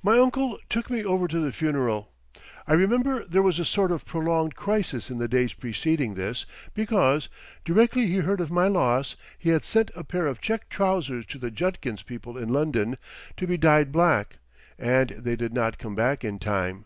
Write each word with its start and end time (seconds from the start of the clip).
My 0.00 0.16
uncle 0.16 0.58
took 0.68 0.90
me 0.90 1.04
over 1.04 1.26
to 1.26 1.40
the 1.40 1.50
funeral. 1.50 2.12
I 2.68 2.74
remember 2.74 3.24
there 3.24 3.42
was 3.42 3.58
a 3.58 3.64
sort 3.64 3.90
of 3.90 4.04
prolonged 4.04 4.54
crisis 4.54 5.10
in 5.10 5.18
the 5.18 5.26
days 5.26 5.54
preceding 5.54 6.14
this 6.14 6.46
because, 6.72 7.28
directly 7.64 8.06
he 8.06 8.18
heard 8.18 8.40
of 8.40 8.52
my 8.52 8.68
loss, 8.68 9.16
he 9.40 9.48
had 9.48 9.64
sent 9.64 9.90
a 9.96 10.04
pair 10.04 10.28
of 10.28 10.40
check 10.40 10.68
trousers 10.68 11.26
to 11.26 11.38
the 11.38 11.50
Judkins 11.50 12.04
people 12.04 12.38
in 12.38 12.48
London 12.50 12.96
to 13.38 13.48
be 13.48 13.56
dyed 13.56 13.90
black, 13.90 14.36
and 14.78 15.10
they 15.18 15.34
did 15.34 15.52
not 15.52 15.78
come 15.78 15.96
back 15.96 16.22
in 16.22 16.38
time. 16.38 16.84